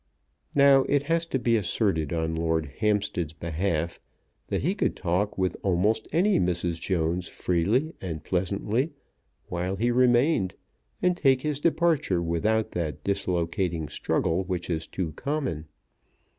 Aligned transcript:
Now 0.55 0.81
it 0.89 1.03
has 1.03 1.27
to 1.27 1.37
be 1.37 1.55
asserted 1.55 2.11
on 2.11 2.33
Lord 2.33 2.71
Hampstead's 2.79 3.33
behalf 3.33 3.99
that 4.47 4.63
he 4.63 4.73
could 4.73 4.95
talk 4.95 5.37
with 5.37 5.55
almost 5.61 6.07
any 6.11 6.39
Mrs. 6.39 6.79
Jones 6.81 7.27
freely 7.27 7.93
and 8.01 8.23
pleasantly 8.23 8.93
while 9.49 9.75
he 9.75 9.91
remained, 9.91 10.55
and 11.03 11.15
take 11.15 11.43
his 11.43 11.59
departure 11.59 12.19
without 12.19 12.71
that 12.71 13.03
dislocating 13.03 13.87
struggle 13.89 14.43
which 14.45 14.71
is 14.71 14.87
too 14.87 15.11
common. 15.11 15.67